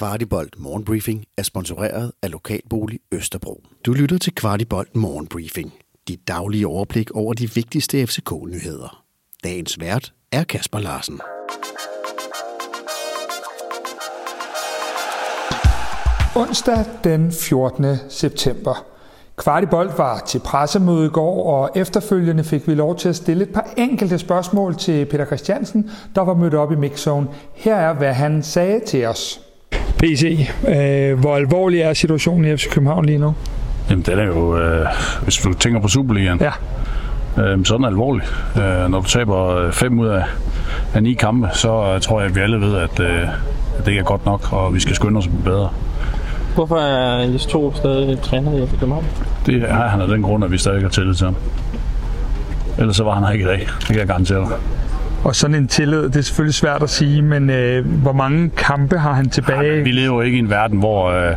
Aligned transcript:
Kvartibolt 0.00 0.58
Morgenbriefing 0.58 1.24
er 1.38 1.42
sponsoreret 1.42 2.12
af 2.22 2.30
Lokalbolig 2.30 2.98
Østerbro. 3.12 3.62
Du 3.86 3.92
lytter 3.92 4.18
til 4.18 4.34
Kvartibolt 4.34 4.96
Morgenbriefing. 4.96 5.72
Dit 6.08 6.28
daglige 6.28 6.66
overblik 6.66 7.10
over 7.10 7.34
de 7.34 7.54
vigtigste 7.54 8.06
FCK-nyheder. 8.06 9.04
Dagens 9.44 9.80
vært 9.80 10.12
er 10.32 10.44
Kasper 10.44 10.78
Larsen. 10.78 11.20
Onsdag 16.36 16.84
den 17.04 17.32
14. 17.32 17.96
september. 18.08 18.86
Kvartibolt 19.36 19.98
var 19.98 20.20
til 20.20 20.38
pressemøde 20.38 21.06
i 21.06 21.10
går, 21.10 21.44
og 21.44 21.70
efterfølgende 21.76 22.44
fik 22.44 22.68
vi 22.68 22.74
lov 22.74 22.96
til 22.96 23.08
at 23.08 23.16
stille 23.16 23.44
et 23.44 23.52
par 23.52 23.72
enkelte 23.76 24.18
spørgsmål 24.18 24.76
til 24.76 25.06
Peter 25.06 25.26
Christiansen, 25.26 25.90
der 26.14 26.20
var 26.20 26.34
mødt 26.34 26.54
op 26.54 26.72
i 26.72 26.76
Mixzone. 26.76 27.28
Her 27.54 27.76
er, 27.76 27.92
hvad 27.92 28.12
han 28.12 28.42
sagde 28.42 28.80
til 28.86 29.06
os. 29.06 29.49
PC, 30.00 30.48
øh, 30.68 31.18
hvor 31.20 31.36
alvorlig 31.36 31.80
er 31.80 31.92
situationen 31.94 32.44
i 32.52 32.56
FC 32.56 32.68
København 32.70 33.04
lige 33.04 33.18
nu? 33.18 33.34
Jamen, 33.90 34.02
den 34.02 34.18
er 34.18 34.24
jo, 34.24 34.58
øh, 34.58 34.86
hvis 35.22 35.36
du 35.36 35.52
tænker 35.54 35.80
på 35.80 35.88
Superligaen, 35.88 36.40
Ja. 36.40 37.42
øh, 37.42 37.64
så 37.64 37.74
er 37.74 37.78
den 37.78 37.86
alvorlig. 37.86 38.22
Øh, 38.56 38.90
når 38.90 39.00
du 39.00 39.06
taber 39.06 39.70
fem 39.70 39.98
ud 39.98 40.08
af, 40.08 40.22
af 40.94 41.02
ni 41.02 41.12
kampe, 41.14 41.48
så 41.52 41.92
øh, 41.94 42.00
tror 42.00 42.20
jeg, 42.20 42.28
at 42.28 42.34
vi 42.36 42.40
alle 42.40 42.60
ved, 42.60 42.76
at, 42.76 43.00
øh, 43.00 43.22
at 43.78 43.84
det 43.84 43.88
ikke 43.88 44.00
er 44.00 44.04
godt 44.04 44.26
nok, 44.26 44.52
og 44.52 44.74
vi 44.74 44.80
skal 44.80 44.94
skynde 44.94 45.18
os 45.18 45.28
bedre. 45.44 45.68
Hvorfor 46.54 46.76
er 46.76 47.30
Jes 47.32 47.46
Torup 47.46 47.76
stadig 47.76 48.20
træner 48.20 48.62
i 48.62 48.66
FC 48.66 48.70
København? 48.80 49.04
Det 49.46 49.62
har 49.68 49.88
han 49.88 50.00
af 50.00 50.08
den 50.08 50.22
grund, 50.22 50.44
at 50.44 50.52
vi 50.52 50.58
stadig 50.58 50.82
har 50.82 50.88
tillid 50.88 51.14
til 51.14 51.24
ham. 51.24 51.36
Ellers 52.78 52.96
så 52.96 53.04
var 53.04 53.14
han 53.14 53.24
her 53.24 53.30
ikke 53.30 53.44
i 53.44 53.48
dag. 53.48 53.58
Det 53.78 53.86
kan 53.86 53.96
jeg 53.98 54.06
garantere 54.06 54.38
dig. 54.38 54.48
Og 55.24 55.36
sådan 55.36 55.54
en 55.54 55.68
tillid, 55.68 56.02
det 56.02 56.16
er 56.16 56.20
selvfølgelig 56.20 56.54
svært 56.54 56.82
at 56.82 56.90
sige, 56.90 57.22
men 57.22 57.50
øh, 57.50 57.86
hvor 57.86 58.12
mange 58.12 58.50
kampe 58.56 58.98
har 58.98 59.12
han 59.12 59.28
tilbage? 59.30 59.84
Vi 59.84 59.90
lever 59.90 60.22
ikke 60.22 60.36
i 60.36 60.40
en 60.40 60.50
verden, 60.50 60.78
hvor, 60.78 61.10
øh, 61.10 61.34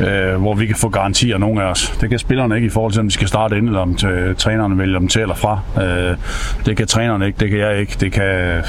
øh, 0.00 0.40
hvor 0.40 0.54
vi 0.54 0.66
kan 0.66 0.76
få 0.76 0.88
garantier, 0.88 1.38
nogen 1.38 1.58
af 1.58 1.64
os. 1.64 1.96
Det 2.00 2.10
kan 2.10 2.18
spillerne 2.18 2.54
ikke 2.54 2.66
i 2.66 2.70
forhold 2.70 2.92
til, 2.92 3.00
om 3.00 3.06
de 3.06 3.14
skal 3.14 3.28
starte 3.28 3.58
ind, 3.58 3.66
eller 3.66 3.80
om 3.80 3.96
t- 4.00 4.34
trænerne 4.34 4.78
vælger 4.78 4.98
dem 4.98 5.08
til 5.08 5.20
eller 5.20 5.34
fra. 5.34 5.60
Øh, 5.82 6.16
det 6.66 6.76
kan 6.76 6.86
trænerne 6.86 7.26
ikke, 7.26 7.38
det 7.40 7.50
kan 7.50 7.58
jeg 7.58 7.78
ikke, 7.78 7.96
det 8.00 8.12
kan 8.12 8.62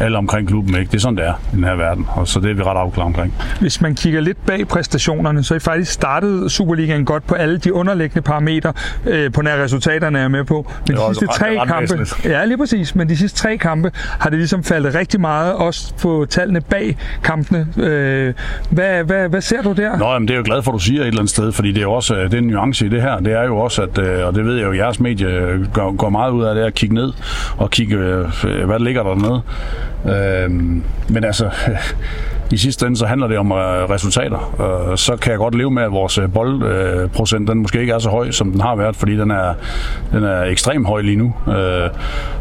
alle 0.00 0.18
omkring 0.18 0.48
klubben 0.48 0.74
ikke. 0.78 0.90
Det 0.90 0.96
er 0.96 1.00
sådan, 1.00 1.16
det 1.16 1.26
er 1.26 1.32
i 1.52 1.56
den 1.56 1.64
her 1.64 1.74
verden, 1.74 2.06
og 2.14 2.28
så 2.28 2.40
det 2.40 2.50
er 2.50 2.54
vi 2.54 2.62
ret 2.62 2.76
afklaret 2.76 3.06
omkring. 3.06 3.34
Hvis 3.60 3.80
man 3.80 3.94
kigger 3.94 4.20
lidt 4.20 4.46
bag 4.46 4.68
præstationerne, 4.68 5.42
så 5.44 5.54
er 5.54 5.56
I 5.56 5.60
faktisk 5.60 5.92
startet 5.92 6.50
Superligaen 6.52 7.04
godt 7.04 7.26
på 7.26 7.34
alle 7.34 7.58
de 7.58 7.72
underliggende 7.74 8.22
parametre. 8.22 8.72
Øh, 9.06 9.32
på 9.32 9.42
nær 9.42 9.62
resultaterne 9.62 10.18
er 10.18 10.22
jeg 10.22 10.30
med 10.30 10.44
på. 10.44 10.70
Men 10.88 10.96
de 10.96 11.02
sidste 11.08 11.26
ret- 11.26 11.34
tre 11.34 11.60
ret 11.60 11.68
kampe, 11.68 11.80
væsentligt. 11.98 12.24
ja 12.24 12.44
lige 12.44 12.58
præcis, 12.58 12.94
men 12.94 13.08
de 13.08 13.16
sidste 13.16 13.38
tre 13.38 13.56
kampe 13.56 13.90
har 13.94 14.30
det 14.30 14.38
ligesom 14.38 14.64
faldet 14.64 14.94
rigtig 14.94 15.20
meget, 15.20 15.52
også 15.54 15.94
på 16.02 16.26
tallene 16.30 16.60
bag 16.60 16.96
kampene. 17.24 17.66
Øh, 17.76 18.34
hvad, 18.70 19.04
hvad, 19.04 19.28
hvad 19.28 19.40
ser 19.40 19.62
du 19.62 19.72
der? 19.72 19.98
Nå, 19.98 20.12
jamen, 20.12 20.28
det 20.28 20.34
er 20.34 20.38
jeg 20.38 20.46
jo 20.46 20.52
glad 20.52 20.62
for, 20.62 20.70
at 20.72 20.74
du 20.74 20.78
siger 20.84 21.00
et 21.02 21.06
eller 21.06 21.20
andet 21.20 21.30
sted, 21.30 21.52
fordi 21.52 21.68
det 21.68 21.78
er 21.78 21.82
jo 21.82 21.92
også 21.92 22.14
øh, 22.16 22.24
det 22.24 22.34
er 22.34 22.38
en 22.38 22.44
nuance 22.46 22.86
i 22.86 22.88
det 22.88 23.02
her. 23.02 23.18
Det 23.20 23.32
er 23.32 23.42
jo 23.44 23.56
også, 23.58 23.82
at, 23.82 23.98
øh, 23.98 24.26
og 24.26 24.34
det 24.34 24.44
ved 24.44 24.56
jeg 24.56 24.66
jo, 24.66 24.72
jeres 24.72 25.00
medie 25.00 25.26
øh, 25.28 25.72
går, 25.72 25.96
går 25.96 26.08
meget 26.08 26.30
ud 26.30 26.44
af 26.44 26.54
det, 26.54 26.62
at 26.62 26.74
kigge 26.74 26.94
ned 26.94 27.12
og 27.56 27.70
kigge, 27.70 27.96
hvad 27.96 28.68
der 28.68 28.78
ligger 28.78 29.02
dernede. 29.02 29.42
Øh, 30.04 30.50
men 31.08 31.24
altså, 31.24 31.50
i 32.52 32.56
sidste 32.56 32.86
ende, 32.86 32.96
så 32.96 33.06
handler 33.06 33.28
det 33.28 33.38
om 33.38 33.52
øh, 33.52 33.58
resultater. 33.90 34.54
Øh, 34.90 34.96
så 34.96 35.16
kan 35.16 35.30
jeg 35.30 35.38
godt 35.38 35.54
leve 35.54 35.70
med, 35.70 35.82
at 35.82 35.92
vores 35.92 36.18
øh, 36.18 36.32
boldprocent, 36.32 37.42
øh, 37.42 37.54
den 37.54 37.62
måske 37.62 37.80
ikke 37.80 37.92
er 37.92 37.98
så 37.98 38.08
høj, 38.10 38.30
som 38.30 38.52
den 38.52 38.60
har 38.60 38.76
været, 38.76 38.96
fordi 38.96 39.16
den 39.16 39.30
er, 39.30 39.54
den 40.12 40.24
er 40.24 40.42
ekstremt 40.42 40.86
høj 40.86 41.00
lige 41.00 41.16
nu. 41.16 41.34
Øh, 41.48 41.90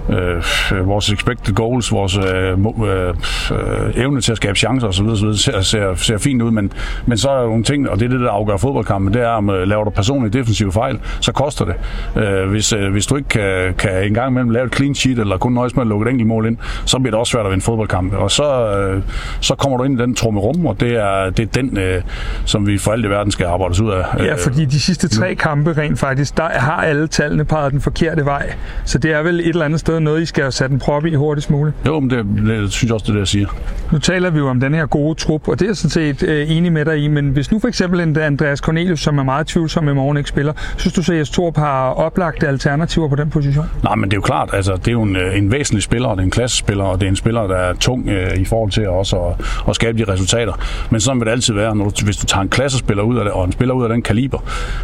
øh, 0.09 0.87
vores 0.87 1.09
expected 1.09 1.53
goals, 1.53 1.91
vores 1.91 2.17
øh, 2.17 2.23
øh, 2.23 3.09
øh, 3.51 4.03
evne 4.03 4.21
til 4.21 4.31
at 4.31 4.37
skabe 4.37 4.57
chancer 4.57 4.87
osv. 4.87 5.05
osv. 5.05 5.33
Ser, 5.33 5.61
ser, 5.61 5.95
ser 5.95 6.17
fint 6.17 6.41
ud, 6.41 6.51
men, 6.51 6.71
men 7.05 7.17
så 7.17 7.29
er 7.29 7.39
der 7.39 7.47
nogle 7.47 7.63
ting, 7.63 7.89
og 7.89 7.99
det 7.99 8.05
er 8.05 8.09
det, 8.09 8.19
der 8.19 8.29
afgør 8.29 8.57
fodboldkampen, 8.57 9.13
det 9.13 9.21
er, 9.21 9.27
om 9.27 9.49
øh, 9.49 9.67
laver 9.67 9.83
du 9.83 9.89
personlige 9.89 10.39
defensive 10.39 10.71
fejl, 10.71 10.99
så 11.19 11.31
koster 11.31 11.65
det. 11.65 11.75
Øh, 12.23 12.49
hvis, 12.49 12.73
øh, 12.73 12.91
hvis 12.91 13.05
du 13.05 13.15
ikke 13.15 13.29
kan, 13.29 13.73
kan 13.77 14.03
engang 14.03 14.31
imellem 14.31 14.49
lave 14.49 14.65
et 14.65 14.75
clean 14.75 14.95
sheet, 14.95 15.19
eller 15.19 15.37
kun 15.37 15.53
nøjes 15.53 15.75
med 15.75 15.81
at 15.83 15.87
lukke 15.87 16.05
et 16.05 16.11
enkelt 16.11 16.27
mål 16.27 16.45
ind, 16.45 16.57
så 16.85 16.99
bliver 16.99 17.11
det 17.11 17.19
også 17.19 17.31
svært 17.31 17.45
at 17.45 17.51
vinde 17.51 17.63
fodboldkampe. 17.63 18.17
Og 18.17 18.31
så, 18.31 18.77
øh, 18.77 19.01
så 19.39 19.55
kommer 19.55 19.77
du 19.77 19.83
ind 19.83 19.99
i 19.99 20.03
den 20.03 20.15
trumme 20.15 20.39
rum, 20.39 20.65
og 20.65 20.79
det 20.79 20.95
er, 20.95 21.29
det 21.29 21.43
er 21.43 21.61
den, 21.61 21.77
øh, 21.77 22.01
som 22.45 22.67
vi 22.67 22.77
for 22.77 22.91
alt 22.91 23.05
i 23.05 23.09
verden 23.09 23.31
skal 23.31 23.45
arbejde 23.45 23.71
os 23.71 23.79
ud 23.79 23.91
af. 23.91 24.03
Ja, 24.19 24.35
fordi 24.35 24.65
de 24.65 24.79
sidste 24.79 25.07
tre 25.07 25.35
kampe 25.35 25.73
rent 25.73 25.99
faktisk, 25.99 26.37
der 26.37 26.49
har 26.49 26.81
alle 26.81 27.07
tallene 27.07 27.45
peget 27.45 27.71
den 27.71 27.81
forkerte 27.81 28.25
vej. 28.25 28.53
Så 28.85 28.97
det 28.97 29.13
er 29.13 29.21
vel 29.21 29.39
et 29.39 29.47
eller 29.47 29.65
andet 29.65 29.79
sted 29.79 29.96
noget, 29.99 30.21
I 30.21 30.25
skal 30.25 30.43
have 30.43 30.51
sat 30.51 30.71
en 30.71 30.79
prop 30.79 31.05
i 31.05 31.15
hurtigst 31.15 31.49
muligt. 31.49 31.75
Jo, 31.85 31.99
men 31.99 32.09
det, 32.09 32.25
det 32.45 32.71
synes 32.71 32.83
jeg 32.83 32.93
også, 32.93 33.03
det 33.03 33.09
er 33.09 33.13
det, 33.13 33.19
jeg 33.19 33.27
siger. 33.27 33.47
Nu 33.91 33.99
taler 33.99 34.29
vi 34.29 34.39
jo 34.39 34.49
om 34.49 34.59
den 34.59 34.73
her 34.73 34.85
gode 34.85 35.15
trup, 35.15 35.47
og 35.47 35.59
det 35.59 35.65
er 35.65 35.69
jeg 35.69 35.77
sådan 35.77 35.89
set 35.89 36.23
øh, 36.29 36.51
enig 36.51 36.71
med 36.71 36.85
dig 36.85 36.97
i, 36.97 37.07
men 37.07 37.29
hvis 37.29 37.51
nu 37.51 37.59
for 37.59 37.67
eksempel 37.67 37.99
en 37.99 38.17
Andreas 38.17 38.59
Cornelius, 38.59 38.99
som 38.99 39.17
er 39.17 39.23
meget 39.23 39.47
tvivlsom 39.47 39.89
i 39.89 39.93
morgen, 39.93 40.17
ikke 40.17 40.29
spiller, 40.29 40.53
synes 40.77 40.93
du 40.93 41.03
så, 41.03 41.13
at 41.13 41.19
Jes 41.19 41.29
Torp 41.29 41.57
har 41.57 41.89
oplagte 41.89 42.47
alternativer 42.47 43.09
på 43.09 43.15
den 43.15 43.29
position? 43.29 43.65
Nej, 43.83 43.95
men 43.95 44.09
det 44.09 44.13
er 44.13 44.17
jo 44.17 44.21
klart, 44.21 44.49
altså 44.53 44.75
det 44.75 44.87
er 44.87 44.91
jo 44.91 45.01
en, 45.01 45.15
øh, 45.15 45.37
en 45.37 45.51
væsentlig 45.51 45.83
spiller, 45.83 46.07
og 46.07 46.17
det 46.17 46.21
er 46.21 46.25
en 46.25 46.31
klassespiller, 46.31 46.83
og 46.83 46.99
det 46.99 47.05
er 47.05 47.09
en 47.09 47.15
spiller, 47.15 47.47
der 47.47 47.55
er 47.55 47.73
tung 47.73 48.09
øh, 48.09 48.37
i 48.37 48.45
forhold 48.45 48.71
til 48.71 48.89
også 48.89 49.17
at, 49.17 49.45
at 49.69 49.75
skabe 49.75 49.97
de 49.97 50.11
resultater. 50.11 50.53
Men 50.89 50.99
sådan 50.99 51.19
vil 51.19 51.25
det 51.25 51.31
altid 51.31 51.53
være, 51.53 51.75
når 51.75 51.89
du, 51.89 52.05
hvis 52.05 52.17
du 52.17 52.25
tager 52.25 52.41
en 52.41 52.49
klassespiller 52.49 53.03
ud 53.03 53.17
af 53.17 53.23
det, 53.23 53.33
og 53.33 53.45
en 53.45 53.51
spiller 53.51 53.73
ud 53.75 53.83
af 53.83 53.89
den 53.89 54.01
kaliber, 54.01 54.39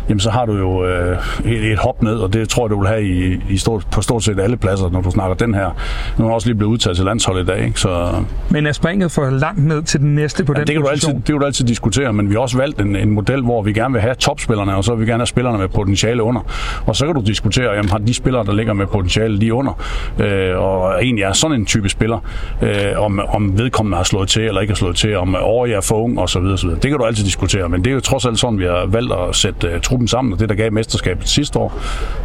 jamen 0.10 0.20
så 0.20 0.30
har 0.30 0.46
du 0.46 0.58
jo 0.58 0.86
øh, 0.86 1.18
et, 1.46 1.72
et 1.72 1.80
hop 1.80 2.02
ned, 2.04 2.16
og 2.16 2.34
det 2.34 2.50
tror 2.50 2.66
jeg, 2.66 2.70
du 2.70 2.80
vil 2.80 2.88
have 2.88 3.04
i, 3.04 3.42
i 3.50 3.58
stort, 3.58 3.88
på 3.92 4.02
stort 4.02 4.24
set 4.24 4.40
alle 4.40 4.58
pladser, 4.58 4.90
når 4.90 5.02
du 5.04 5.12
snakker 5.12 5.36
den 5.36 5.54
her. 5.54 5.70
Nu 6.18 6.28
er 6.28 6.34
også 6.34 6.48
lige 6.48 6.58
blevet 6.58 6.72
udtaget 6.72 6.98
til 6.98 7.06
landsholdet 7.06 7.44
i 7.44 7.46
dag, 7.46 7.66
ikke? 7.66 7.80
så 7.80 8.12
Men 8.50 8.68
er 8.68 8.72
springet 8.72 9.12
for 9.12 9.30
langt 9.30 9.66
ned 9.66 9.84
til 9.84 10.00
den 10.00 10.16
næste 10.16 10.44
på 10.46 10.54
Ja, 10.56 10.60
den 10.60 10.68
det 10.68 10.76
kan, 10.76 10.82
du 10.82 10.88
altid, 10.88 11.02
position? 11.02 11.16
det 11.22 11.26
kan 11.26 11.40
du 11.40 11.46
altid 11.46 11.66
diskutere, 11.66 12.14
men 12.14 12.30
vi 12.30 12.34
har 12.34 12.40
også 12.42 12.58
valgt 12.58 12.82
en, 12.82 12.96
en 12.96 13.12
model, 13.12 13.42
hvor 13.42 13.62
vi 13.62 13.74
gerne 13.74 13.94
vil 13.94 14.02
have 14.02 14.16
topspillerne, 14.16 14.76
og 14.76 14.84
så 14.84 14.96
vil 14.96 15.06
vi 15.06 15.12
gerne 15.12 15.22
have 15.22 15.28
spillerne 15.28 15.58
med 15.58 15.68
potentiale 15.68 16.24
under. 16.24 16.42
Og 16.86 16.96
så 16.96 17.06
kan 17.06 17.16
du 17.16 17.22
diskutere, 17.22 17.72
jamen, 17.72 17.90
har 17.90 17.98
de 17.98 18.14
spillere, 18.14 18.46
der 18.46 18.54
ligger 18.54 18.74
med 18.74 18.88
potentiale 18.88 19.36
lige 19.36 19.54
under, 19.54 19.74
øh, 20.20 20.58
og 20.58 21.04
egentlig 21.04 21.24
er 21.24 21.34
sådan 21.34 21.60
en 21.60 21.66
type 21.66 21.90
spiller, 21.90 22.20
øh, 22.62 22.70
om, 22.98 23.20
om 23.20 23.58
vedkommende 23.58 23.98
har 23.98 24.04
slået 24.04 24.30
til 24.30 24.42
eller 24.42 24.62
ikke 24.62 24.72
har 24.72 24.76
slået 24.76 24.96
til, 24.96 25.18
om 25.18 25.36
året 25.42 25.72
er 25.74 25.82
for 25.82 25.96
ung, 25.96 26.20
og 26.20 26.30
så 26.30 26.40
videre, 26.40 26.58
så 26.58 26.68
videre. 26.68 26.80
Det 26.82 26.90
kan 26.90 27.00
du 27.00 27.06
altid 27.06 27.24
diskutere, 27.24 27.70
men 27.70 27.84
det 27.84 27.90
er 27.90 27.94
jo 27.94 28.00
trods 28.00 28.26
alt 28.26 28.40
sådan, 28.40 28.60
vi 28.60 28.66
har 28.66 28.86
valgt 28.88 29.14
at 29.14 29.36
sætte 29.36 29.76
uh, 29.76 29.82
truppen 29.82 30.08
sammen, 30.08 30.34
og 30.34 30.40
det, 30.40 30.50
der 30.50 30.56
gav 30.56 30.72
mesterskabet 30.72 31.30
sidste 31.30 31.60
år, 31.60 31.80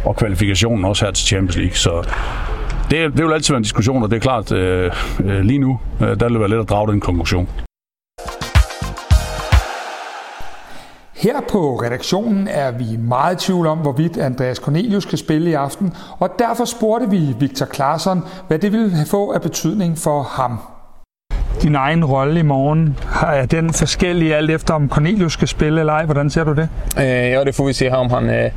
og 0.05 0.15
kvalifikationen 0.15 0.85
også 0.85 1.05
her 1.05 1.11
til 1.11 1.27
Champions 1.27 1.57
League. 1.57 1.75
Så 1.75 2.03
det, 2.89 3.17
det 3.17 3.25
vil 3.25 3.33
altid 3.33 3.53
være 3.53 3.57
en 3.57 3.63
diskussion, 3.63 4.03
og 4.03 4.09
det 4.09 4.15
er 4.15 4.21
klart, 4.21 4.51
øh, 4.51 4.91
øh, 5.23 5.39
lige 5.39 5.59
nu, 5.59 5.79
øh, 6.01 6.07
der 6.07 6.25
vil 6.25 6.33
det 6.33 6.39
være 6.39 6.49
let 6.49 6.59
at 6.59 6.69
drage 6.69 6.91
den 6.91 6.99
konklusion. 6.99 7.49
Her 11.15 11.41
på 11.51 11.75
redaktionen 11.75 12.47
er 12.47 12.71
vi 12.71 12.97
meget 12.97 13.43
i 13.43 13.45
tvivl 13.45 13.67
om, 13.67 13.77
hvorvidt 13.77 14.17
Andreas 14.17 14.57
Cornelius 14.57 15.05
kan 15.05 15.17
spille 15.17 15.49
i 15.49 15.53
aften, 15.53 15.93
og 16.19 16.29
derfor 16.39 16.65
spurgte 16.65 17.09
vi 17.09 17.35
Victor 17.39 17.65
Claesson, 17.65 18.23
hvad 18.47 18.59
det 18.59 18.71
ville 18.71 18.91
få 19.11 19.31
af 19.31 19.41
betydning 19.41 19.97
for 19.97 20.21
ham. 20.21 20.59
Din 21.61 21.75
egen 21.75 22.05
rolle 22.05 22.39
i 22.39 22.43
morgen, 22.43 22.97
er 23.21 23.45
den 23.45 23.73
forskellig 23.73 24.35
alt 24.35 24.51
efter 24.51 24.73
om 24.73 24.89
Cornelius 24.89 25.33
skal 25.33 25.47
spille 25.47 25.81
eller 25.81 25.93
ej? 25.93 26.05
Hvordan 26.05 26.29
ser 26.29 26.43
du 26.43 26.53
det? 26.53 26.67
Eh, 26.97 27.33
ja, 27.33 27.43
det 27.43 27.53
får 27.53 27.65
vi 27.65 27.73
se 27.73 27.89
her, 27.89 27.97
om 27.97 28.11
han 28.11 28.29
är, 28.29 28.51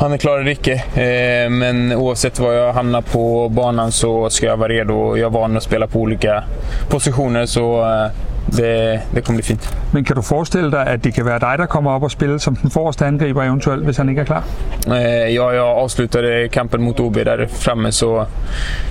han 0.00 0.12
är 0.12 0.16
klar 0.16 0.38
eller 0.38 0.50
icke. 0.50 0.74
Eh, 0.74 1.50
men 1.50 1.92
oavsett 1.92 2.38
var 2.38 2.52
jag 2.52 2.72
hamnar 2.72 3.00
på 3.00 3.48
banan 3.48 3.92
så 3.92 4.30
ska 4.30 4.46
jag 4.46 4.56
vara 4.56 4.68
redo. 4.68 5.16
Jag 5.16 5.26
är 5.26 5.30
van 5.30 5.56
att 5.56 5.62
spela 5.62 5.86
på 5.86 6.00
olika 6.00 6.44
positioner 6.88 7.46
så 7.46 7.80
eh, 7.80 8.10
det, 8.46 9.00
det 9.14 9.24
kommer 9.24 9.38
bli 9.38 9.42
fint. 9.42 9.76
Men 9.92 10.04
kan 10.04 10.16
du 10.16 10.22
forestille 10.22 10.70
dig, 10.70 10.86
at 10.86 11.04
det 11.04 11.14
kan 11.14 11.24
være 11.24 11.38
dig, 11.38 11.58
der 11.58 11.66
kommer 11.66 11.90
op 11.90 12.02
og 12.02 12.10
spille 12.10 12.38
som 12.38 12.56
den 12.56 12.70
forreste 12.70 13.06
angriber 13.06 13.42
eventuelt, 13.42 13.84
hvis 13.84 13.96
han 13.96 14.08
ikke 14.08 14.20
er 14.20 14.24
klar? 14.24 14.44
Eh, 14.86 15.34
ja, 15.34 15.50
jag 15.50 15.78
avslutade 15.78 16.48
kampen 16.48 16.82
mot 16.82 17.00
OB 17.00 17.14
där 17.14 17.46
framme 17.46 17.92
så 17.92 18.26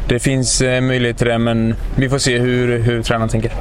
det 0.10 0.20
finns 0.20 0.62
eh, 0.62 0.82
möjlighet 0.82 1.18
till 1.18 1.28
det 1.28 1.38
men 1.38 1.76
vi 1.98 2.10
får 2.10 2.18
se 2.18 2.40
hur, 2.40 2.78
hur 2.78 3.04
tränaren 3.04 3.30
tänker. 3.30 3.52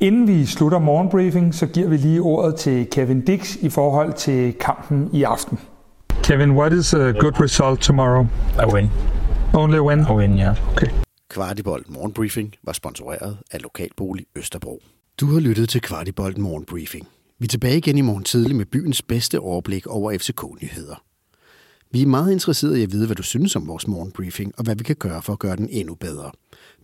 Inden 0.00 0.26
vi 0.26 0.46
slutter 0.46 0.78
morgenbriefing, 0.78 1.54
så 1.54 1.66
giver 1.66 1.88
vi 1.88 1.96
lige 1.96 2.20
ordet 2.20 2.56
til 2.56 2.86
Kevin 2.92 3.20
Dix 3.20 3.56
i 3.60 3.68
forhold 3.68 4.12
til 4.12 4.52
kampen 4.60 5.10
i 5.12 5.22
aften. 5.22 5.58
Kevin, 6.22 6.50
what 6.50 6.72
is 6.72 6.94
a 6.94 7.12
good 7.12 7.40
result 7.40 7.80
tomorrow? 7.80 8.26
I 8.58 8.74
win. 8.74 8.90
Only 9.54 9.78
win? 9.78 10.00
I 10.00 10.12
win, 10.12 10.38
yeah. 10.38 10.56
Kvartibolt 11.32 11.90
Morgenbriefing 11.90 12.54
var 12.62 12.72
sponsoreret 12.72 13.38
af 13.50 13.62
Lokalbolig 13.62 14.26
Østerbro. 14.36 14.82
Du 15.20 15.26
har 15.26 15.40
lyttet 15.40 15.68
til 15.68 15.80
Kvartibolt 15.80 16.38
Morgenbriefing. 16.38 17.08
Vi 17.38 17.44
er 17.44 17.48
tilbage 17.48 17.76
igen 17.76 17.98
i 17.98 18.00
morgen 18.00 18.24
tidlig 18.24 18.56
med 18.56 18.66
byens 18.66 19.02
bedste 19.02 19.40
overblik 19.40 19.86
over 19.86 20.18
FCK-nyheder. 20.18 21.04
Vi 21.90 22.02
er 22.02 22.06
meget 22.06 22.32
interesserede 22.32 22.80
i 22.80 22.82
at 22.82 22.92
vide, 22.92 23.06
hvad 23.06 23.16
du 23.16 23.22
synes 23.22 23.56
om 23.56 23.68
vores 23.68 23.88
morgenbriefing, 23.88 24.52
og 24.58 24.64
hvad 24.64 24.76
vi 24.76 24.84
kan 24.84 24.96
gøre 24.96 25.22
for 25.22 25.32
at 25.32 25.38
gøre 25.38 25.56
den 25.56 25.68
endnu 25.70 25.94
bedre. 25.94 26.30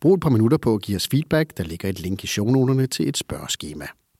Brug 0.00 0.14
et 0.14 0.20
par 0.20 0.30
minutter 0.30 0.58
på 0.58 0.74
at 0.74 0.82
give 0.82 0.96
os 0.96 1.08
feedback. 1.08 1.56
Der 1.56 1.64
ligger 1.64 1.88
et 1.88 2.00
link 2.00 2.24
i 2.24 2.26
shownoterne 2.26 2.86
til 2.86 3.08
et 3.08 3.16
spørgeskema. 3.16 3.86